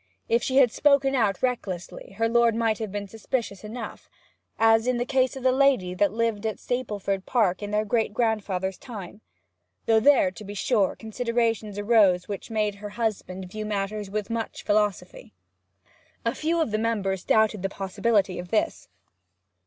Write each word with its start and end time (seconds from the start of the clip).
If 0.27 0.41
she 0.41 0.57
had 0.57 0.71
spoken 0.71 1.13
out 1.13 1.43
recklessly 1.43 2.13
her 2.17 2.27
lord 2.27 2.55
might 2.55 2.79
have 2.79 2.91
been 2.91 3.07
suspicious 3.07 3.63
enough, 3.63 4.09
as 4.57 4.87
in 4.87 4.97
the 4.97 5.05
case 5.05 5.35
of 5.35 5.43
that 5.43 5.51
lady 5.51 5.91
who 5.95 6.07
lived 6.07 6.43
at 6.47 6.57
Stapleford 6.57 7.27
Park 7.27 7.61
in 7.61 7.69
their 7.69 7.85
great 7.85 8.11
grandfathers' 8.11 8.79
time. 8.79 9.21
Though 9.85 9.99
there, 9.99 10.31
to 10.31 10.43
be 10.43 10.55
sure, 10.55 10.95
considerations 10.95 11.77
arose 11.77 12.27
which 12.27 12.49
made 12.49 12.73
her 12.81 12.89
husband 12.89 13.45
view 13.51 13.63
matters 13.63 14.09
with 14.09 14.31
much 14.31 14.63
philosophy. 14.63 15.33
A 16.25 16.33
few 16.33 16.59
of 16.59 16.71
the 16.71 16.79
members 16.79 17.23
doubted 17.23 17.61
the 17.61 17.69
possibility 17.69 18.39
of 18.39 18.49
this. 18.49 18.89